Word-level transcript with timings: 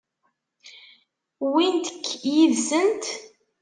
Wwint-k 1.45 2.07
yid-sent? 2.33 3.03